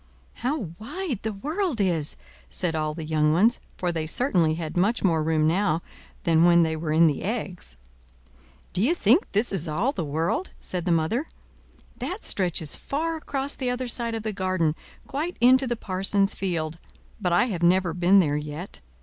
"How 0.41 0.57
wide 0.79 1.19
the 1.21 1.31
world 1.31 1.79
is!" 1.79 2.17
said 2.49 2.73
all 2.73 2.95
the 2.95 3.05
young 3.05 3.33
ones, 3.33 3.59
for 3.77 3.91
they 3.91 4.07
certainly 4.07 4.55
had 4.55 4.75
much 4.75 5.03
more 5.03 5.21
room 5.21 5.45
now 5.47 5.83
than 6.23 6.43
when 6.43 6.63
they 6.63 6.75
were 6.75 6.91
in 6.91 7.05
the 7.05 7.21
eggs. 7.21 7.77
"D'ye 8.73 8.95
think 8.95 9.31
this 9.33 9.51
is 9.53 9.67
all 9.67 9.91
the 9.91 10.03
world?" 10.03 10.49
said 10.59 10.85
the 10.85 10.91
mother. 10.91 11.27
"That 11.99 12.23
stretches 12.25 12.75
far 12.75 13.15
across 13.17 13.53
the 13.53 13.69
other 13.69 13.87
side 13.87 14.15
of 14.15 14.23
the 14.23 14.33
garden, 14.33 14.73
quite 15.05 15.37
into 15.39 15.67
the 15.67 15.75
parson's 15.75 16.33
field; 16.33 16.79
but 17.21 17.31
I 17.31 17.45
have 17.53 17.61
never 17.61 17.93
been 17.93 18.17
there 18.17 18.37
yet. 18.37 18.79